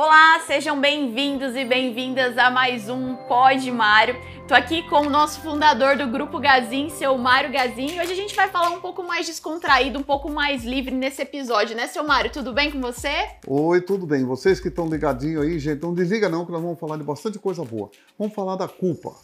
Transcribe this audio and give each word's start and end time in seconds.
Olá, 0.00 0.38
sejam 0.46 0.80
bem-vindos 0.80 1.56
e 1.56 1.64
bem-vindas 1.64 2.38
a 2.38 2.52
mais 2.52 2.88
um 2.88 3.16
Pod 3.16 3.68
Mário. 3.72 4.14
Tô 4.46 4.54
aqui 4.54 4.88
com 4.88 5.00
o 5.00 5.10
nosso 5.10 5.40
fundador 5.40 5.96
do 5.96 6.06
Grupo 6.06 6.38
Gazin, 6.38 6.88
seu 6.88 7.18
Mário 7.18 7.50
Gazin, 7.50 7.96
e 7.96 8.00
hoje 8.00 8.12
a 8.12 8.14
gente 8.14 8.32
vai 8.36 8.48
falar 8.48 8.70
um 8.70 8.80
pouco 8.80 9.02
mais 9.02 9.26
descontraído, 9.26 9.98
um 9.98 10.04
pouco 10.04 10.30
mais 10.30 10.64
livre 10.64 10.94
nesse 10.94 11.22
episódio, 11.22 11.74
né, 11.74 11.88
seu 11.88 12.04
Mário? 12.04 12.30
Tudo 12.30 12.52
bem 12.52 12.70
com 12.70 12.80
você? 12.80 13.10
Oi, 13.44 13.80
tudo 13.80 14.06
bem. 14.06 14.24
Vocês 14.24 14.60
que 14.60 14.68
estão 14.68 14.86
ligadinhos 14.86 15.42
aí, 15.42 15.58
gente, 15.58 15.82
não 15.82 15.92
desliga 15.92 16.28
não, 16.28 16.46
que 16.46 16.52
nós 16.52 16.62
vamos 16.62 16.78
falar 16.78 16.96
de 16.96 17.02
bastante 17.02 17.36
coisa 17.40 17.64
boa. 17.64 17.90
Vamos 18.16 18.32
falar 18.32 18.54
da 18.54 18.68
culpa, 18.68 19.16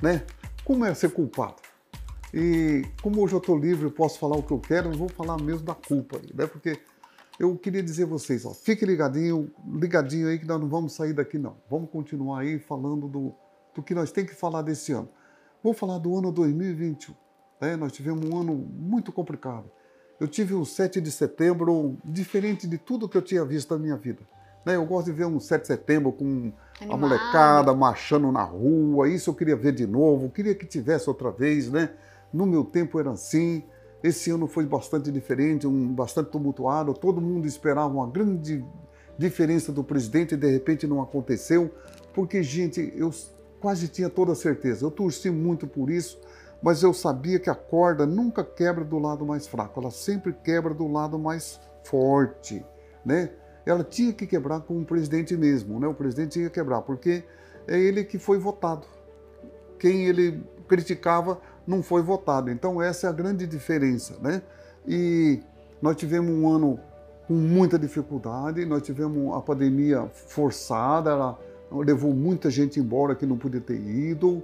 né? 0.00 0.22
Como 0.64 0.86
é 0.86 0.94
ser 0.94 1.10
culpado? 1.10 1.56
E 2.32 2.82
como 3.02 3.22
hoje 3.22 3.34
eu 3.34 3.40
estou 3.40 3.58
livre, 3.58 3.84
eu 3.84 3.90
posso 3.90 4.18
falar 4.18 4.38
o 4.38 4.42
que 4.42 4.52
eu 4.52 4.58
quero, 4.58 4.90
eu 4.90 4.96
vou 4.96 5.10
falar 5.10 5.36
mesmo 5.36 5.66
da 5.66 5.74
culpa, 5.74 6.18
né? 6.32 6.46
Porque 6.46 6.78
eu 7.38 7.56
queria 7.56 7.82
dizer 7.82 8.04
a 8.04 8.06
vocês, 8.06 8.44
ó, 8.44 8.54
fique 8.54 8.84
ligadinho, 8.84 9.50
ligadinho 9.66 10.28
aí 10.28 10.38
que 10.38 10.46
nós 10.46 10.60
não 10.60 10.68
vamos 10.68 10.92
sair 10.92 11.12
daqui 11.12 11.38
não. 11.38 11.56
Vamos 11.68 11.90
continuar 11.90 12.40
aí 12.40 12.58
falando 12.58 13.08
do, 13.08 13.34
do 13.74 13.82
que 13.82 13.94
nós 13.94 14.12
temos 14.12 14.30
que 14.30 14.36
falar 14.36 14.62
desse 14.62 14.92
ano. 14.92 15.08
Vou 15.62 15.72
falar 15.72 15.98
do 15.98 16.16
ano 16.16 16.30
2021. 16.30 17.14
Né? 17.60 17.76
Nós 17.76 17.92
tivemos 17.92 18.24
um 18.24 18.38
ano 18.38 18.54
muito 18.54 19.10
complicado. 19.10 19.70
Eu 20.20 20.28
tive 20.28 20.54
um 20.54 20.64
7 20.64 21.00
de 21.00 21.10
setembro 21.10 21.96
diferente 22.04 22.68
de 22.68 22.78
tudo 22.78 23.08
que 23.08 23.16
eu 23.16 23.22
tinha 23.22 23.44
visto 23.44 23.74
na 23.74 23.80
minha 23.80 23.96
vida. 23.96 24.22
Né? 24.64 24.76
Eu 24.76 24.86
gosto 24.86 25.06
de 25.06 25.12
ver 25.12 25.26
um 25.26 25.40
7 25.40 25.62
de 25.62 25.66
setembro 25.66 26.12
com 26.12 26.52
Animado. 26.80 26.92
a 26.92 26.96
molecada 26.96 27.74
marchando 27.74 28.30
na 28.30 28.42
rua. 28.42 29.08
Isso 29.08 29.30
eu 29.30 29.34
queria 29.34 29.56
ver 29.56 29.72
de 29.72 29.86
novo. 29.86 30.30
Queria 30.30 30.54
que 30.54 30.66
tivesse 30.66 31.08
outra 31.08 31.30
vez, 31.30 31.70
né? 31.70 31.90
No 32.32 32.46
meu 32.46 32.64
tempo 32.64 32.98
era 33.00 33.10
assim. 33.10 33.64
Esse 34.04 34.30
ano 34.30 34.46
foi 34.46 34.66
bastante 34.66 35.10
diferente, 35.10 35.66
um 35.66 35.88
bastante 35.94 36.28
tumultuado. 36.28 36.92
Todo 36.92 37.22
mundo 37.22 37.46
esperava 37.46 37.88
uma 37.88 38.06
grande 38.06 38.62
diferença 39.16 39.72
do 39.72 39.82
presidente 39.82 40.34
e 40.34 40.36
de 40.36 40.50
repente 40.50 40.86
não 40.86 41.00
aconteceu, 41.00 41.70
porque, 42.12 42.42
gente, 42.42 42.92
eu 42.94 43.10
quase 43.58 43.88
tinha 43.88 44.10
toda 44.10 44.34
certeza. 44.34 44.84
Eu 44.84 44.90
torci 44.90 45.30
muito 45.30 45.66
por 45.66 45.88
isso, 45.88 46.20
mas 46.62 46.82
eu 46.82 46.92
sabia 46.92 47.38
que 47.38 47.48
a 47.48 47.54
corda 47.54 48.04
nunca 48.04 48.44
quebra 48.44 48.84
do 48.84 48.98
lado 48.98 49.24
mais 49.24 49.46
fraco, 49.46 49.80
ela 49.80 49.90
sempre 49.90 50.34
quebra 50.34 50.74
do 50.74 50.86
lado 50.86 51.18
mais 51.18 51.58
forte, 51.82 52.62
né? 53.06 53.30
Ela 53.64 53.82
tinha 53.82 54.12
que 54.12 54.26
quebrar 54.26 54.60
com 54.60 54.78
o 54.82 54.84
presidente 54.84 55.34
mesmo, 55.34 55.80
né? 55.80 55.88
O 55.88 55.94
presidente 55.94 56.32
tinha 56.32 56.50
que 56.50 56.54
quebrar, 56.54 56.82
porque 56.82 57.24
é 57.66 57.80
ele 57.80 58.04
que 58.04 58.18
foi 58.18 58.36
votado. 58.36 58.86
Quem 59.78 60.04
ele 60.04 60.44
criticava 60.68 61.40
não 61.66 61.82
foi 61.82 62.02
votado. 62.02 62.50
Então 62.50 62.80
essa 62.80 63.06
é 63.06 63.10
a 63.10 63.12
grande 63.12 63.46
diferença, 63.46 64.16
né? 64.20 64.42
E 64.86 65.40
nós 65.80 65.96
tivemos 65.96 66.30
um 66.30 66.48
ano 66.48 66.78
com 67.26 67.34
muita 67.34 67.78
dificuldade, 67.78 68.64
nós 68.66 68.82
tivemos 68.82 69.34
a 69.34 69.40
pandemia 69.40 70.06
forçada, 70.12 71.10
ela 71.10 71.38
levou 71.70 72.12
muita 72.12 72.50
gente 72.50 72.78
embora 72.78 73.14
que 73.14 73.26
não 73.26 73.36
podia 73.36 73.60
ter 73.60 73.80
ido. 73.80 74.42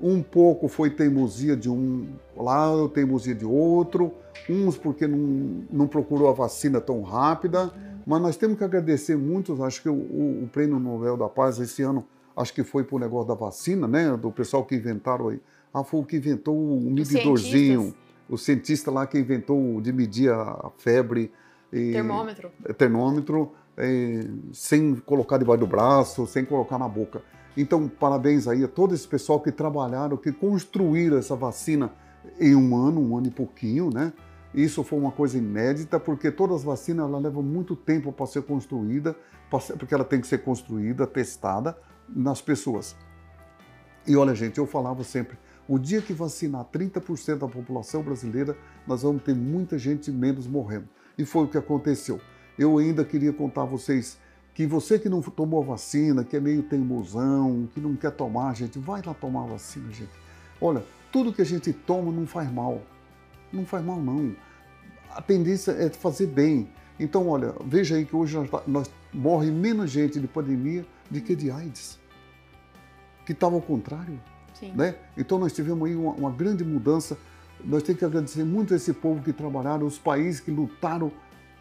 Um 0.00 0.22
pouco 0.22 0.66
foi 0.66 0.90
teimosia 0.90 1.56
de 1.56 1.70
um 1.70 2.08
lado, 2.36 2.88
teimosia 2.88 3.34
de 3.34 3.44
outro, 3.44 4.12
uns 4.48 4.76
porque 4.76 5.06
não, 5.06 5.62
não 5.70 5.86
procurou 5.86 6.28
a 6.28 6.32
vacina 6.32 6.80
tão 6.80 7.02
rápida. 7.02 7.70
Mas 8.04 8.20
nós 8.20 8.36
temos 8.36 8.58
que 8.58 8.64
agradecer 8.64 9.16
muito, 9.16 9.62
acho 9.62 9.80
que 9.80 9.88
o, 9.88 9.94
o, 9.94 10.44
o 10.44 10.48
Prêmio 10.48 10.80
Nobel 10.80 11.16
da 11.16 11.28
Paz 11.28 11.60
esse 11.60 11.82
ano, 11.82 12.04
acho 12.36 12.52
que 12.52 12.64
foi 12.64 12.82
por 12.82 12.98
negócio 12.98 13.28
da 13.28 13.34
vacina, 13.34 13.86
né? 13.86 14.16
Do 14.16 14.32
pessoal 14.32 14.64
que 14.64 14.74
inventaram 14.74 15.28
aí 15.28 15.40
ah, 15.72 15.84
foi 15.84 16.00
o 16.00 16.04
que 16.04 16.16
inventou 16.16 16.56
o 16.56 16.90
medidorzinho. 16.90 17.94
O 18.28 18.38
cientista 18.38 18.90
lá 18.90 19.06
que 19.06 19.18
inventou 19.18 19.80
de 19.80 19.92
medir 19.92 20.30
a 20.32 20.70
febre. 20.78 21.30
E, 21.72 21.92
termômetro. 21.92 22.50
Termômetro, 22.76 23.52
é, 23.76 24.20
sem 24.52 24.94
colocar 24.96 25.38
debaixo 25.38 25.60
do 25.60 25.66
braço, 25.66 26.26
sem 26.26 26.44
colocar 26.44 26.78
na 26.78 26.88
boca. 26.88 27.22
Então, 27.56 27.88
parabéns 27.88 28.48
aí 28.48 28.64
a 28.64 28.68
todo 28.68 28.94
esse 28.94 29.06
pessoal 29.06 29.40
que 29.40 29.52
trabalharam, 29.52 30.16
que 30.16 30.32
construíram 30.32 31.18
essa 31.18 31.36
vacina 31.36 31.92
em 32.40 32.54
um 32.54 32.76
ano, 32.76 33.00
um 33.00 33.16
ano 33.16 33.26
e 33.26 33.30
pouquinho, 33.30 33.90
né? 33.92 34.12
Isso 34.54 34.82
foi 34.84 34.98
uma 34.98 35.12
coisa 35.12 35.38
inédita, 35.38 35.98
porque 35.98 36.30
todas 36.30 36.58
as 36.58 36.64
vacinas 36.64 37.06
ela 37.06 37.18
levam 37.18 37.42
muito 37.42 37.74
tempo 37.74 38.12
para 38.12 38.26
ser 38.26 38.42
construída, 38.42 39.16
porque 39.50 39.94
ela 39.94 40.04
tem 40.04 40.20
que 40.20 40.26
ser 40.26 40.38
construída, 40.38 41.06
testada 41.06 41.76
nas 42.08 42.40
pessoas. 42.40 42.94
E 44.06 44.16
olha, 44.16 44.34
gente, 44.34 44.58
eu 44.58 44.66
falava 44.66 45.04
sempre, 45.04 45.38
o 45.68 45.78
dia 45.78 46.02
que 46.02 46.12
vacinar 46.12 46.64
30% 46.64 47.38
da 47.38 47.48
população 47.48 48.02
brasileira, 48.02 48.56
nós 48.86 49.02
vamos 49.02 49.22
ter 49.22 49.34
muita 49.34 49.78
gente 49.78 50.10
menos 50.10 50.46
morrendo. 50.46 50.88
E 51.16 51.24
foi 51.24 51.44
o 51.44 51.48
que 51.48 51.58
aconteceu. 51.58 52.20
Eu 52.58 52.78
ainda 52.78 53.04
queria 53.04 53.32
contar 53.32 53.62
a 53.62 53.66
vocês 53.66 54.18
que 54.54 54.66
você 54.66 54.98
que 54.98 55.08
não 55.08 55.22
tomou 55.22 55.62
a 55.62 55.66
vacina, 55.66 56.24
que 56.24 56.36
é 56.36 56.40
meio 56.40 56.62
teimosão, 56.62 57.68
que 57.72 57.80
não 57.80 57.96
quer 57.96 58.10
tomar, 58.10 58.54
gente, 58.54 58.78
vai 58.78 59.00
lá 59.04 59.14
tomar 59.14 59.44
a 59.44 59.46
vacina, 59.46 59.90
gente. 59.92 60.12
Olha, 60.60 60.84
tudo 61.10 61.32
que 61.32 61.42
a 61.42 61.46
gente 61.46 61.72
toma 61.72 62.12
não 62.12 62.26
faz 62.26 62.52
mal. 62.52 62.82
Não 63.52 63.64
faz 63.64 63.84
mal, 63.84 64.00
não. 64.00 64.34
A 65.10 65.22
tendência 65.22 65.72
é 65.72 65.88
fazer 65.88 66.26
bem. 66.26 66.68
Então, 66.98 67.28
olha, 67.28 67.54
veja 67.64 67.96
aí 67.96 68.04
que 68.04 68.14
hoje 68.14 68.36
nós, 68.36 68.50
nós 68.66 68.90
morre 69.12 69.50
menos 69.50 69.90
gente 69.90 70.20
de 70.20 70.26
pandemia 70.26 70.84
do 71.10 71.20
que 71.20 71.34
de 71.34 71.50
AIDS. 71.50 71.98
Que 73.24 73.32
estava 73.32 73.54
ao 73.54 73.62
contrário. 73.62 74.20
Né? 74.70 74.94
Então 75.16 75.38
nós 75.38 75.52
tivemos 75.52 75.88
aí 75.88 75.96
uma, 75.96 76.12
uma, 76.12 76.30
grande 76.30 76.64
mudança. 76.64 77.16
Nós 77.64 77.82
temos 77.82 77.98
que 77.98 78.04
agradecer 78.04 78.44
muito 78.44 78.72
a 78.72 78.76
esse 78.76 78.92
povo 78.92 79.22
que 79.22 79.32
trabalharam, 79.32 79.86
os 79.86 79.98
países 79.98 80.40
que 80.40 80.50
lutaram 80.50 81.10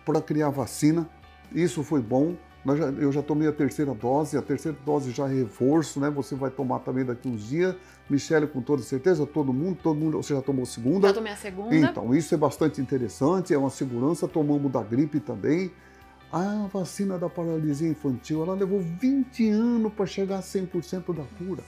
para 0.05 0.21
criar 0.21 0.49
vacina. 0.49 1.09
Isso 1.53 1.83
foi 1.83 2.01
bom. 2.01 2.35
Já, 2.65 2.85
eu 2.89 3.11
já 3.11 3.23
tomei 3.23 3.47
a 3.47 3.51
terceira 3.51 3.93
dose, 3.93 4.37
a 4.37 4.41
terceira 4.41 4.77
dose 4.85 5.11
já 5.11 5.27
é 5.27 5.33
reforço, 5.33 5.99
né? 5.99 6.11
Você 6.11 6.35
vai 6.35 6.51
tomar 6.51 6.79
também 6.79 7.03
daqui 7.03 7.27
uns 7.27 7.47
dias. 7.47 7.75
Michele, 8.07 8.45
com 8.45 8.61
toda 8.61 8.83
certeza, 8.83 9.25
todo 9.25 9.51
mundo, 9.51 9.79
todo 9.81 9.97
mundo, 9.97 10.17
você 10.17 10.35
já 10.35 10.41
tomou 10.41 10.63
a 10.63 10.65
segunda? 10.65 11.07
Já 11.07 11.13
tomei 11.13 11.33
a 11.33 11.35
segunda. 11.35 11.75
Então, 11.75 12.13
isso 12.13 12.35
é 12.35 12.37
bastante 12.37 12.79
interessante, 12.81 13.53
é 13.53 13.57
uma 13.57 13.69
segurança. 13.69 14.27
Tomamos 14.27 14.71
da 14.71 14.83
gripe 14.83 15.19
também. 15.19 15.71
A 16.31 16.67
vacina 16.71 17.17
da 17.17 17.29
paralisia 17.29 17.89
infantil, 17.89 18.43
ela 18.43 18.53
levou 18.53 18.79
20 18.79 19.49
anos 19.49 19.91
para 19.93 20.05
chegar 20.05 20.37
a 20.37 20.41
100% 20.41 21.13
da 21.13 21.23
cura. 21.37 21.63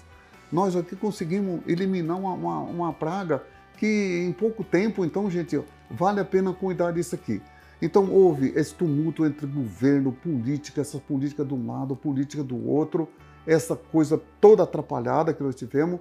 Nós 0.53 0.75
aqui 0.75 0.95
conseguimos 0.95 1.61
eliminar 1.67 2.15
uma, 2.15 2.33
uma, 2.33 2.59
uma 2.59 2.93
praga 2.93 3.43
que 3.75 4.23
em 4.23 4.31
pouco 4.31 4.63
tempo, 4.63 5.03
então, 5.03 5.27
gente, 5.27 5.59
vale 5.89 6.19
a 6.19 6.25
pena 6.25 6.53
cuidar 6.53 6.91
disso 6.91 7.15
aqui. 7.15 7.41
Então 7.81 8.11
houve 8.11 8.53
esse 8.55 8.71
tumulto 8.75 9.25
entre 9.25 9.47
governo, 9.47 10.11
política, 10.11 10.79
essa 10.79 10.99
política 10.99 11.43
de 11.43 11.55
um 11.55 11.65
lado, 11.65 11.95
política 11.95 12.43
do 12.43 12.69
outro, 12.69 13.09
essa 13.47 13.75
coisa 13.75 14.21
toda 14.39 14.61
atrapalhada 14.61 15.33
que 15.33 15.41
nós 15.41 15.55
tivemos, 15.55 15.99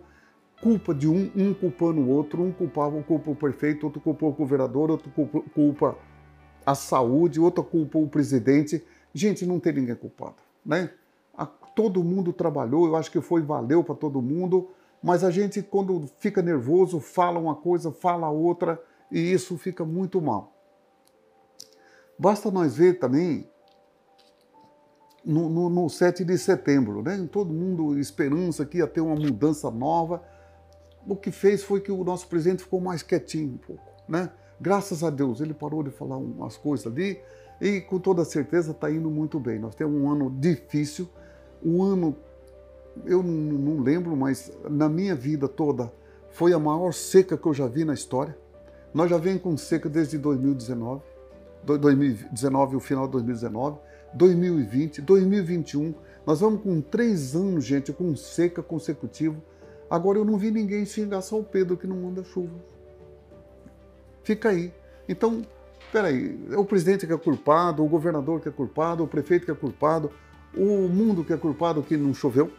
culpa 0.60 0.94
de 0.94 1.08
um, 1.08 1.30
um 1.34 1.54
culpando 1.54 2.02
o 2.02 2.08
outro, 2.10 2.42
um 2.42 2.52
culpava 2.52 2.94
o 2.94 3.02
culpa 3.02 3.30
o 3.30 3.34
prefeito, 3.34 3.86
outro 3.86 4.02
culpa 4.02 4.26
o 4.26 4.32
governador, 4.32 4.90
outro 4.90 5.10
culpa, 5.12 5.40
culpa 5.54 5.96
a 6.66 6.74
saúde, 6.74 7.40
outro 7.40 7.64
culpa 7.64 7.98
o 7.98 8.06
presidente. 8.06 8.84
Gente, 9.14 9.46
não 9.46 9.58
tem 9.58 9.72
ninguém 9.72 9.94
culpado, 9.94 10.36
né? 10.64 10.90
Todo 11.74 12.04
mundo 12.04 12.32
trabalhou, 12.32 12.86
eu 12.86 12.96
acho 12.96 13.10
que 13.10 13.20
foi 13.20 13.42
valeu 13.42 13.82
para 13.82 13.94
todo 13.94 14.20
mundo, 14.20 14.68
mas 15.02 15.24
a 15.24 15.30
gente 15.30 15.62
quando 15.62 16.06
fica 16.18 16.42
nervoso 16.42 17.00
fala 17.00 17.38
uma 17.38 17.54
coisa, 17.54 17.90
fala 17.90 18.28
outra 18.28 18.80
e 19.10 19.18
isso 19.18 19.56
fica 19.58 19.84
muito 19.84 20.20
mal. 20.20 20.52
Basta 22.18 22.50
nós 22.50 22.76
ver 22.76 22.98
também 22.98 23.48
no, 25.24 25.48
no, 25.48 25.70
no 25.70 25.88
7 25.88 26.24
de 26.24 26.36
setembro, 26.38 27.02
né? 27.02 27.28
Todo 27.30 27.52
mundo 27.52 27.98
esperança 27.98 28.64
que 28.66 28.78
ia 28.78 28.86
ter 28.86 29.00
uma 29.00 29.14
mudança 29.14 29.70
nova. 29.70 30.22
O 31.06 31.16
que 31.16 31.30
fez 31.30 31.62
foi 31.62 31.80
que 31.80 31.90
o 31.90 32.04
nosso 32.04 32.28
presidente 32.28 32.62
ficou 32.62 32.80
mais 32.80 33.02
quietinho 33.02 33.54
um 33.54 33.58
pouco, 33.58 33.82
né? 34.08 34.30
Graças 34.60 35.02
a 35.02 35.10
Deus, 35.10 35.40
ele 35.40 35.54
parou 35.54 35.82
de 35.82 35.90
falar 35.90 36.16
umas 36.16 36.56
coisas 36.56 36.86
ali 36.86 37.20
e 37.60 37.80
com 37.80 37.98
toda 37.98 38.24
certeza 38.24 38.70
está 38.70 38.90
indo 38.90 39.10
muito 39.10 39.40
bem. 39.40 39.58
Nós 39.58 39.74
temos 39.74 40.00
um 40.00 40.08
ano 40.08 40.30
difícil, 40.30 41.08
o 41.64 41.82
ano, 41.82 42.16
eu 43.04 43.22
não 43.22 43.80
lembro, 43.80 44.16
mas 44.16 44.52
na 44.68 44.88
minha 44.88 45.14
vida 45.14 45.48
toda, 45.48 45.92
foi 46.30 46.52
a 46.52 46.58
maior 46.58 46.92
seca 46.92 47.36
que 47.36 47.46
eu 47.46 47.54
já 47.54 47.66
vi 47.66 47.84
na 47.84 47.94
história. 47.94 48.36
Nós 48.92 49.08
já 49.08 49.16
vem 49.16 49.38
com 49.38 49.56
seca 49.56 49.88
desde 49.88 50.18
2019, 50.18 51.02
2019, 51.64 52.76
o 52.76 52.80
final 52.80 53.06
de 53.06 53.12
2019, 53.12 53.78
2020, 54.14 55.00
2021. 55.00 55.94
Nós 56.26 56.40
vamos 56.40 56.62
com 56.62 56.80
três 56.80 57.34
anos, 57.34 57.64
gente, 57.64 57.92
com 57.92 58.14
seca 58.14 58.62
consecutiva. 58.62 59.36
Agora 59.88 60.18
eu 60.18 60.24
não 60.24 60.38
vi 60.38 60.50
ninguém 60.50 60.84
xingar 60.84 61.20
São 61.22 61.42
Pedro 61.42 61.76
que 61.76 61.86
não 61.86 61.96
manda 61.96 62.24
chuva. 62.24 62.54
Fica 64.22 64.50
aí. 64.50 64.72
Então, 65.08 65.42
peraí, 65.90 66.38
é 66.50 66.56
o 66.56 66.64
presidente 66.64 67.06
que 67.06 67.12
é 67.12 67.18
culpado, 67.18 67.84
o 67.84 67.88
governador 67.88 68.40
que 68.40 68.48
é 68.48 68.52
culpado, 68.52 69.04
o 69.04 69.08
prefeito 69.08 69.44
que 69.44 69.50
é 69.50 69.54
culpado, 69.54 70.10
o 70.56 70.88
mundo 70.88 71.24
que 71.24 71.32
é 71.32 71.36
culpado 71.36 71.82
que 71.82 71.96
não 71.96 72.12
choveu, 72.14 72.50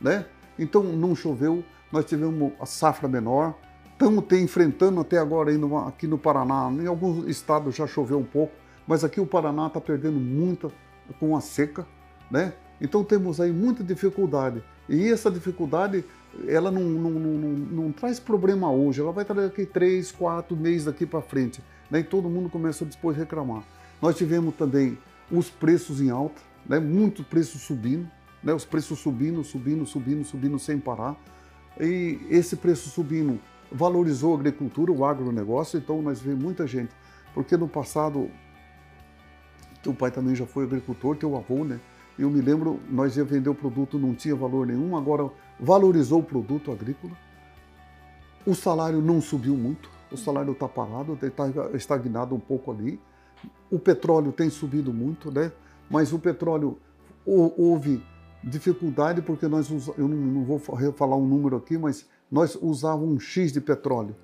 né? 0.00 0.26
Então 0.58 0.82
não 0.82 1.14
choveu, 1.14 1.64
nós 1.90 2.04
tivemos 2.04 2.52
a 2.60 2.66
safra 2.66 3.08
menor, 3.08 3.54
estamos 3.92 4.24
enfrentando 4.32 5.00
até 5.00 5.18
agora 5.18 5.50
ainda 5.50 5.66
aqui 5.86 6.06
no 6.06 6.18
Paraná, 6.18 6.70
em 6.70 6.86
alguns 6.86 7.26
estados 7.28 7.74
já 7.74 7.86
choveu 7.86 8.18
um 8.18 8.24
pouco, 8.24 8.52
mas 8.86 9.04
aqui 9.04 9.20
o 9.20 9.26
Paraná 9.26 9.66
está 9.66 9.80
perdendo 9.80 10.18
muito 10.18 10.72
com 11.18 11.36
a 11.36 11.40
seca, 11.40 11.86
né? 12.30 12.52
Então 12.80 13.04
temos 13.04 13.40
aí 13.40 13.52
muita 13.52 13.84
dificuldade. 13.84 14.62
E 14.88 15.08
essa 15.08 15.30
dificuldade, 15.30 16.04
ela 16.48 16.70
não, 16.70 16.82
não, 16.82 17.10
não, 17.10 17.48
não 17.50 17.92
traz 17.92 18.18
problema 18.18 18.70
hoje, 18.70 19.00
ela 19.00 19.12
vai 19.12 19.24
trazer 19.24 19.46
aqui 19.46 19.66
três, 19.66 20.10
quatro 20.10 20.56
meses 20.56 20.86
daqui 20.86 21.04
para 21.04 21.20
frente. 21.20 21.62
Né? 21.90 22.00
E 22.00 22.04
todo 22.04 22.28
mundo 22.28 22.48
começa 22.48 22.84
depois 22.84 23.16
a 23.16 23.20
reclamar. 23.20 23.62
Nós 24.00 24.16
tivemos 24.16 24.54
também 24.54 24.98
os 25.30 25.50
preços 25.50 26.00
em 26.00 26.10
alta, 26.10 26.40
né? 26.70 26.78
muito 26.78 27.24
preço 27.24 27.58
subindo, 27.58 28.08
né? 28.44 28.54
os 28.54 28.64
preços 28.64 29.00
subindo, 29.00 29.42
subindo, 29.42 29.84
subindo, 29.84 30.24
subindo 30.24 30.56
sem 30.56 30.78
parar. 30.78 31.16
E 31.80 32.20
esse 32.30 32.54
preço 32.54 32.88
subindo 32.88 33.40
valorizou 33.72 34.36
a 34.36 34.38
agricultura, 34.38 34.92
o 34.92 35.04
agronegócio, 35.04 35.78
então 35.78 36.00
nós 36.00 36.20
vemos 36.20 36.44
muita 36.44 36.68
gente. 36.68 36.94
Porque 37.34 37.56
no 37.56 37.66
passado, 37.66 38.30
teu 39.82 39.92
pai 39.92 40.12
também 40.12 40.36
já 40.36 40.46
foi 40.46 40.62
agricultor, 40.62 41.16
teu 41.16 41.36
avô, 41.36 41.64
né? 41.64 41.80
Eu 42.16 42.30
me 42.30 42.40
lembro, 42.40 42.78
nós 42.88 43.16
ia 43.16 43.24
vender 43.24 43.48
o 43.48 43.54
produto, 43.54 43.98
não 43.98 44.14
tinha 44.14 44.36
valor 44.36 44.64
nenhum, 44.64 44.96
agora 44.96 45.28
valorizou 45.58 46.20
o 46.20 46.22
produto 46.22 46.70
agrícola. 46.70 47.14
O 48.46 48.54
salário 48.54 49.00
não 49.00 49.20
subiu 49.20 49.56
muito, 49.56 49.90
o 50.12 50.16
salário 50.16 50.52
está 50.52 50.68
parado, 50.68 51.18
está 51.20 51.48
estagnado 51.74 52.32
um 52.32 52.40
pouco 52.40 52.70
ali. 52.70 53.00
O 53.70 53.78
petróleo 53.78 54.30
tem 54.30 54.48
subido 54.50 54.92
muito, 54.92 55.32
né? 55.32 55.50
Mas 55.90 56.12
o 56.12 56.18
petróleo 56.18 56.78
houve 57.26 58.02
dificuldade 58.42 59.20
porque 59.20 59.46
nós 59.48 59.68
eu 59.98 60.08
não 60.08 60.44
vou 60.44 60.58
falar 60.58 61.16
um 61.16 61.26
número 61.26 61.56
aqui, 61.56 61.76
mas 61.76 62.08
nós 62.30 62.56
usávamos 62.60 63.14
um 63.14 63.18
X 63.18 63.52
de 63.52 63.60
petróleo. 63.60 64.14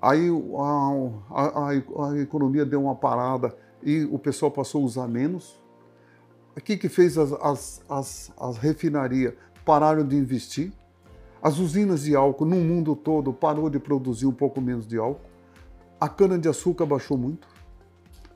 Aí 0.00 0.28
a, 0.58 1.30
a, 1.30 1.68
a, 1.68 2.18
economia 2.18 2.64
deu 2.64 2.82
uma 2.82 2.96
parada 2.96 3.54
e 3.82 4.04
o 4.04 4.18
pessoal 4.18 4.50
passou 4.50 4.82
a 4.82 4.84
usar 4.84 5.06
menos. 5.06 5.60
O 6.56 6.60
que, 6.60 6.76
que 6.76 6.88
fez 6.88 7.16
as, 7.16 7.32
as, 7.32 7.82
as, 7.88 8.32
as 8.36 8.56
refinarias? 8.56 9.34
Pararam 9.64 10.04
de 10.04 10.16
investir. 10.16 10.72
As 11.40 11.58
usinas 11.58 12.02
de 12.02 12.16
álcool 12.16 12.46
no 12.46 12.56
mundo 12.56 12.96
todo 12.96 13.32
parou 13.32 13.70
de 13.70 13.78
produzir 13.78 14.26
um 14.26 14.32
pouco 14.32 14.60
menos 14.60 14.86
de 14.86 14.98
álcool. 14.98 15.30
A 16.00 16.08
cana-de-açúcar 16.08 16.84
baixou 16.84 17.16
muito 17.16 17.46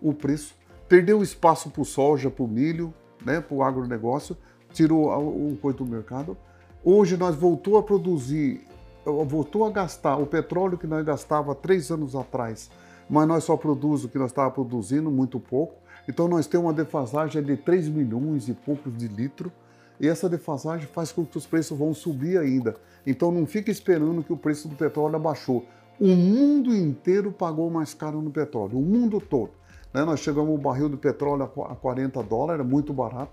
o 0.01 0.15
preço. 0.15 0.55
Perdeu 0.89 1.21
espaço 1.23 1.69
para 1.71 1.83
o 1.83 1.85
soja, 1.85 2.31
para 2.31 2.45
o 2.45 2.49
milho, 2.49 2.95
né, 3.25 3.41
para 3.41 3.57
o 3.57 3.63
agronegócio. 3.63 4.37
Tirou 4.73 5.09
o 5.09 5.57
coisa 5.61 5.79
do 5.79 5.87
mercado. 5.87 6.37
Hoje 6.85 7.17
nós 7.17 7.35
voltou 7.35 7.77
a 7.77 7.83
produzir, 7.83 8.61
voltou 9.05 9.65
a 9.65 9.71
gastar 9.71 10.17
o 10.17 10.27
petróleo 10.27 10.79
que 10.79 10.87
nós 10.87 11.05
gastava 11.05 11.55
três 11.55 11.91
anos 11.91 12.15
atrás, 12.15 12.71
mas 13.11 13.27
nós 13.27 13.43
só 13.43 13.57
produzimos 13.57 14.05
o 14.05 14.09
que 14.09 14.19
nós 14.19 14.31
estávamos 14.31 14.55
produzindo, 14.55 15.11
muito 15.11 15.41
pouco. 15.41 15.75
Então 16.09 16.29
nós 16.29 16.47
temos 16.47 16.67
uma 16.67 16.73
defasagem 16.73 17.43
de 17.43 17.57
3 17.57 17.89
milhões 17.89 18.49
e 18.49 18.55
poucos 18.55 18.97
de 18.97 19.09
litro, 19.09 19.51
e 19.99 20.07
essa 20.07 20.29
defasagem 20.29 20.87
faz 20.87 21.11
com 21.11 21.25
que 21.25 21.37
os 21.37 21.47
preços 21.47 21.77
vão 21.77 21.93
subir 21.93 22.39
ainda. 22.39 22.77
Então 23.05 23.33
não 23.33 23.45
fique 23.45 23.71
esperando 23.71 24.23
que 24.23 24.33
o 24.33 24.37
preço 24.37 24.69
do 24.69 24.77
petróleo 24.77 25.17
abaixou. 25.17 25.65
O 25.99 26.09
mundo 26.09 26.77
inteiro 26.77 27.33
pagou 27.33 27.69
mais 27.71 27.95
caro 27.95 28.21
no 28.21 28.31
petróleo, 28.31 28.79
o 28.79 28.83
mundo 28.83 29.21
todo. 29.21 29.51
Né? 29.93 30.05
Nós 30.05 30.21
chegamos 30.21 30.51
ao 30.51 30.59
barril 30.59 30.89
do 30.89 30.97
petróleo 30.97 31.45
a 31.45 31.75
40 31.75 32.23
dólares, 32.23 32.67
muito 32.67 32.93
barato. 32.93 33.33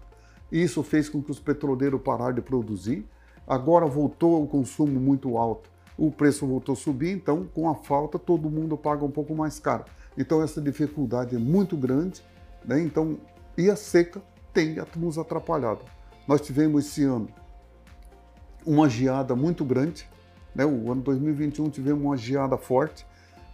Isso 0.51 0.83
fez 0.83 1.09
com 1.09 1.21
que 1.21 1.31
os 1.31 1.39
petroleiros 1.39 2.01
pararam 2.01 2.33
de 2.33 2.41
produzir. 2.41 3.07
Agora 3.47 3.85
voltou 3.85 4.43
o 4.43 4.47
consumo 4.47 4.99
muito 4.99 5.37
alto, 5.37 5.69
o 5.97 6.09
preço 6.09 6.47
voltou 6.47 6.73
a 6.73 6.75
subir, 6.75 7.11
então 7.11 7.45
com 7.53 7.69
a 7.69 7.75
falta 7.75 8.17
todo 8.17 8.49
mundo 8.49 8.77
paga 8.77 9.03
um 9.03 9.11
pouco 9.11 9.35
mais 9.35 9.59
caro. 9.59 9.83
Então 10.17 10.41
essa 10.41 10.61
dificuldade 10.61 11.35
é 11.35 11.39
muito 11.39 11.75
grande 11.75 12.23
né? 12.65 12.79
Então, 12.81 13.17
e 13.57 13.69
a 13.69 13.75
seca 13.75 14.21
tem 14.53 14.75
nos 14.95 15.17
atrapalhado. 15.17 15.81
Nós 16.27 16.41
tivemos 16.41 16.85
esse 16.85 17.03
ano 17.03 17.27
uma 18.65 18.87
geada 18.87 19.35
muito 19.35 19.65
grande, 19.65 20.07
né? 20.55 20.65
o 20.65 20.91
ano 20.91 21.01
2021 21.01 21.69
tivemos 21.69 22.01
uma 22.03 22.15
geada 22.15 22.57
forte, 22.57 23.05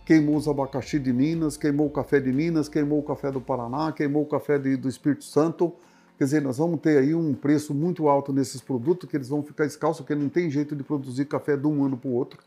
queimou 0.09 0.37
os 0.37 0.47
abacaxi 0.47 0.97
de 0.97 1.13
Minas, 1.13 1.55
queimou 1.55 1.85
o 1.85 1.89
café 1.91 2.19
de 2.19 2.33
Minas, 2.33 2.67
queimou 2.67 2.97
o 2.97 3.03
café 3.03 3.31
do 3.31 3.39
Paraná, 3.39 3.91
queimou 3.91 4.23
o 4.23 4.25
café 4.25 4.57
de, 4.57 4.75
do 4.75 4.89
Espírito 4.89 5.23
Santo. 5.23 5.71
Quer 6.17 6.23
dizer, 6.23 6.41
nós 6.41 6.57
vamos 6.57 6.79
ter 6.79 6.97
aí 6.97 7.13
um 7.13 7.31
preço 7.35 7.75
muito 7.75 8.09
alto 8.09 8.33
nesses 8.33 8.59
produtos, 8.59 9.07
que 9.07 9.15
eles 9.15 9.29
vão 9.29 9.43
ficar 9.43 9.67
escassos, 9.67 9.97
porque 9.97 10.15
não 10.15 10.27
tem 10.27 10.49
jeito 10.49 10.75
de 10.75 10.81
produzir 10.81 11.25
café 11.25 11.55
de 11.55 11.67
um 11.67 11.85
ano 11.85 11.95
para 11.95 12.09
o 12.09 12.13
outro. 12.15 12.39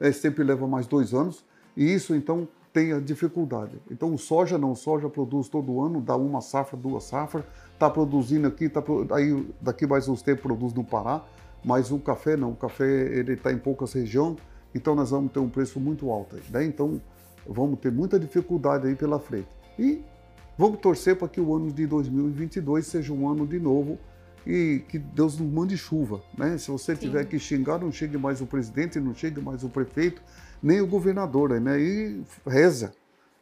É, 0.00 0.10
sempre 0.10 0.42
leva 0.42 0.66
mais 0.66 0.88
dois 0.88 1.14
anos. 1.14 1.44
E 1.76 1.94
isso, 1.94 2.16
então, 2.16 2.48
tem 2.72 2.92
a 2.92 2.98
dificuldade. 2.98 3.80
Então 3.88 4.12
o 4.12 4.18
soja 4.18 4.58
não, 4.58 4.72
o 4.72 4.76
soja 4.76 5.08
produz 5.08 5.48
todo 5.48 5.80
ano, 5.80 6.00
dá 6.00 6.16
uma 6.16 6.40
safra, 6.40 6.76
duas 6.76 7.04
safras, 7.04 7.44
está 7.74 7.88
produzindo 7.88 8.48
aqui, 8.48 8.68
tá, 8.68 8.82
aí 9.12 9.46
daqui 9.60 9.86
mais 9.86 10.08
uns 10.08 10.20
tempos 10.20 10.42
produz 10.42 10.74
no 10.74 10.82
Pará, 10.82 11.22
mas 11.64 11.92
o 11.92 11.98
café 12.00 12.36
não, 12.36 12.50
o 12.50 12.56
café 12.56 12.84
ele 12.84 13.34
está 13.34 13.52
em 13.52 13.58
poucas 13.58 13.92
regiões, 13.92 14.38
então 14.74 14.94
nós 14.94 15.10
vamos 15.10 15.32
ter 15.32 15.38
um 15.38 15.48
preço 15.48 15.78
muito 15.78 16.10
alto 16.10 16.36
aí, 16.36 16.42
né? 16.50 16.64
Então 16.64 17.00
vamos 17.46 17.78
ter 17.78 17.92
muita 17.92 18.18
dificuldade 18.18 18.86
aí 18.86 18.94
pela 18.94 19.18
frente. 19.18 19.48
E 19.78 20.02
vamos 20.58 20.80
torcer 20.80 21.16
para 21.16 21.28
que 21.28 21.40
o 21.40 21.54
ano 21.54 21.70
de 21.70 21.86
2022 21.86 22.86
seja 22.86 23.12
um 23.12 23.28
ano 23.28 23.46
de 23.46 23.58
novo 23.60 23.98
e 24.46 24.82
que 24.88 24.98
Deus 24.98 25.38
nos 25.38 25.50
mande 25.50 25.76
chuva, 25.76 26.22
né? 26.36 26.58
Se 26.58 26.70
você 26.70 26.94
Sim. 26.94 27.02
tiver 27.02 27.24
que 27.24 27.38
xingar, 27.38 27.78
não 27.78 27.90
chegue 27.90 28.18
mais 28.18 28.40
o 28.40 28.46
presidente, 28.46 29.00
não 29.00 29.14
chegue 29.14 29.40
mais 29.40 29.64
o 29.64 29.68
prefeito, 29.68 30.22
nem 30.62 30.80
o 30.80 30.86
governador, 30.86 31.60
né? 31.60 31.80
E 31.80 32.22
reza, 32.46 32.92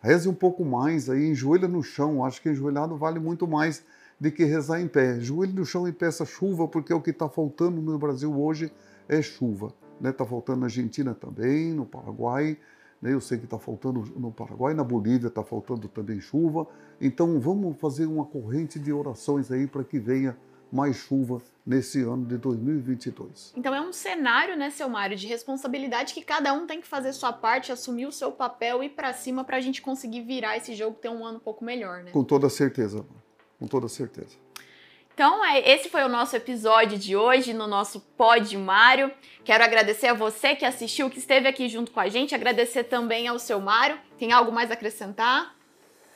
reze 0.01 0.29
um 0.29 0.35
pouco 0.35 0.65
mais, 0.65 1.11
aí 1.11 1.29
enjoelha 1.29 1.67
no 1.67 1.83
chão. 1.83 2.25
Acho 2.25 2.41
que 2.41 2.51
enjoelhado 2.51 2.97
vale 2.97 3.19
muito 3.19 3.47
mais 3.49 3.83
do 4.21 4.31
que 4.31 4.45
rezar 4.45 4.81
em 4.81 4.87
pé. 4.87 5.19
Joelho 5.19 5.53
no 5.53 5.65
chão 5.65 5.89
e 5.89 5.93
peça 5.93 6.25
chuva, 6.25 6.69
porque 6.69 6.95
o 6.95 7.01
que 7.01 7.11
está 7.11 7.29
faltando 7.29 7.83
no 7.83 7.99
Brasil 7.99 8.33
hoje 8.41 8.73
é 9.09 9.21
chuva. 9.21 9.73
Está 9.95 10.09
né? 10.09 10.13
Tá 10.13 10.27
faltando 10.27 10.61
na 10.61 10.67
Argentina 10.67 11.15
também, 11.15 11.73
no 11.73 11.87
Paraguai. 11.87 12.59
Né? 13.01 13.13
Eu 13.13 13.21
sei 13.21 13.39
que 13.39 13.45
está 13.45 13.59
faltando 13.59 14.05
no 14.17 14.31
Paraguai, 14.31 14.75
na 14.75 14.85
Bolívia 14.85 15.29
está 15.29 15.43
faltando 15.43 15.89
também 15.89 16.21
chuva. 16.21 16.67
Então 17.01 17.41
vamos 17.41 17.79
fazer 17.79 18.07
uma 18.07 18.25
corrente 18.25 18.79
de 18.79 18.93
orações 18.93 19.51
aí 19.51 19.67
para 19.67 19.83
que 19.83 19.99
venha 19.99 20.37
mais 20.73 20.97
chuva 20.97 21.43
nesse 21.67 22.01
ano 22.01 22.25
de 22.25 22.39
2022. 22.39 23.53
Então 23.57 23.75
é 23.75 23.81
um 23.81 23.93
cenário, 23.93 24.57
né, 24.57 24.71
seu 24.71 24.89
Mário, 24.89 25.17
de 25.17 25.27
responsabilidade 25.27 26.15
que 26.15 26.23
cada 26.23 26.53
um 26.55 26.67
tem 26.67 26.81
que 26.81 26.87
fazer 26.87 27.13
sua 27.13 27.33
parte, 27.33 27.71
assumir 27.71 28.07
o 28.07 28.13
seu 28.13 28.33
papel 28.33 28.83
e 28.83 28.87
ir 28.87 28.91
para 28.91 29.13
cima 29.13 29.45
para 29.45 29.59
a 29.59 29.61
gente 29.61 29.83
conseguir 29.83 30.23
virar 30.23 30.57
esse 30.57 30.75
jogo 30.75 30.97
ter 30.97 31.11
um 31.11 31.25
ano 31.25 31.37
um 31.37 31.41
pouco 31.41 31.65
melhor, 31.65 32.03
né? 32.03 32.11
Com 32.11 32.25
toda 32.25 32.49
certeza, 32.49 33.05
com 33.59 33.67
toda 33.67 33.87
certeza. 33.87 34.37
Então, 35.15 35.45
é, 35.45 35.75
esse 35.75 35.91
foi 35.91 36.03
o 36.03 36.09
nosso 36.09 36.35
episódio 36.35 36.99
de 36.99 37.15
hoje 37.15 37.53
no 37.53 37.67
nosso 37.67 38.01
Pod 38.17 38.57
Mário. 38.57 39.11
Quero 39.45 39.63
agradecer 39.63 40.07
a 40.07 40.15
você 40.15 40.55
que 40.55 40.65
assistiu, 40.65 41.11
que 41.11 41.19
esteve 41.19 41.47
aqui 41.47 41.69
junto 41.69 41.93
com 41.93 42.01
a 42.01 42.09
gente, 42.09 42.35
agradecer 42.35 42.85
também 42.85 43.29
ao 43.29 43.39
seu 43.39 43.61
Mário. 43.61 43.99
Tem 44.19 44.33
algo 44.33 44.51
mais 44.51 44.71
a 44.71 44.75
acrescentar? 44.75 45.55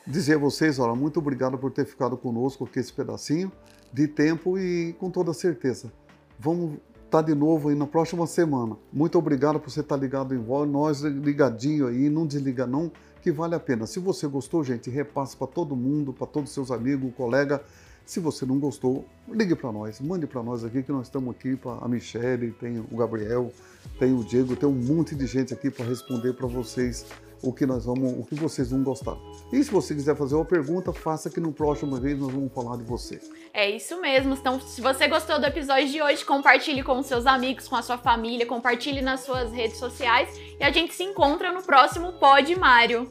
Dizer 0.06 0.36
a 0.36 0.38
vocês, 0.38 0.78
olha, 0.78 0.94
muito 0.94 1.18
obrigado 1.18 1.58
por 1.58 1.70
ter 1.70 1.84
ficado 1.84 2.16
conosco 2.16 2.64
aqui 2.64 2.78
esse 2.78 2.92
pedacinho 2.92 3.52
de 3.92 4.08
tempo 4.08 4.58
e 4.58 4.94
com 4.94 5.10
toda 5.10 5.34
certeza. 5.34 5.92
Vamos 6.38 6.78
estar 7.04 7.18
tá 7.18 7.22
de 7.22 7.34
novo 7.34 7.68
aí 7.68 7.74
na 7.74 7.86
próxima 7.86 8.26
semana. 8.26 8.78
Muito 8.90 9.18
obrigado 9.18 9.60
por 9.60 9.70
você 9.70 9.80
estar 9.80 9.96
tá 9.96 10.00
ligado 10.00 10.34
em 10.34 10.38
voz, 10.38 10.70
nós 10.70 11.00
ligadinho 11.02 11.88
aí, 11.88 12.08
não 12.08 12.26
desliga 12.26 12.66
não, 12.66 12.90
que 13.20 13.30
vale 13.30 13.54
a 13.54 13.60
pena. 13.60 13.86
Se 13.86 13.98
você 13.98 14.26
gostou, 14.26 14.64
gente, 14.64 14.88
repasse 14.88 15.36
para 15.36 15.48
todo 15.48 15.76
mundo, 15.76 16.14
para 16.14 16.26
todos 16.26 16.48
os 16.48 16.54
seus 16.54 16.70
amigos, 16.70 17.12
colega. 17.14 17.62
Se 18.06 18.20
você 18.20 18.46
não 18.46 18.60
gostou, 18.60 19.04
ligue 19.28 19.56
para 19.56 19.72
nós, 19.72 20.00
mande 20.00 20.28
para 20.28 20.40
nós 20.40 20.64
aqui 20.64 20.80
que 20.80 20.92
nós 20.92 21.08
estamos 21.08 21.34
aqui 21.34 21.56
para 21.56 21.72
a 21.84 21.88
Michelle, 21.88 22.52
tem 22.52 22.78
o 22.78 22.96
Gabriel, 22.96 23.52
tem 23.98 24.14
o 24.14 24.22
Diego, 24.22 24.54
tem 24.54 24.68
um 24.68 24.72
monte 24.72 25.16
de 25.16 25.26
gente 25.26 25.52
aqui 25.52 25.72
para 25.72 25.84
responder 25.84 26.32
para 26.34 26.46
vocês 26.46 27.04
o 27.42 27.52
que 27.52 27.66
nós 27.66 27.84
vamos, 27.84 28.12
o 28.12 28.24
que 28.24 28.36
vocês 28.36 28.70
vão 28.70 28.84
gostar. 28.84 29.16
E 29.52 29.62
se 29.62 29.72
você 29.72 29.92
quiser 29.92 30.14
fazer 30.16 30.36
uma 30.36 30.44
pergunta, 30.44 30.92
faça 30.92 31.28
que 31.28 31.40
no 31.40 31.52
próximo 31.52 31.96
vez 31.96 32.16
nós 32.16 32.32
vamos 32.32 32.52
falar 32.52 32.76
de 32.76 32.84
você. 32.84 33.20
É 33.52 33.68
isso 33.68 34.00
mesmo. 34.00 34.34
Então, 34.34 34.60
se 34.60 34.80
você 34.80 35.08
gostou 35.08 35.40
do 35.40 35.46
episódio 35.46 35.88
de 35.88 36.00
hoje, 36.00 36.24
compartilhe 36.24 36.84
com 36.84 37.02
seus 37.02 37.26
amigos, 37.26 37.66
com 37.66 37.74
a 37.74 37.82
sua 37.82 37.98
família, 37.98 38.46
compartilhe 38.46 39.02
nas 39.02 39.20
suas 39.20 39.52
redes 39.52 39.78
sociais 39.78 40.28
e 40.60 40.62
a 40.62 40.70
gente 40.70 40.94
se 40.94 41.02
encontra 41.02 41.52
no 41.52 41.62
próximo 41.62 42.12
Pod 42.14 42.54
Mário. 42.56 43.10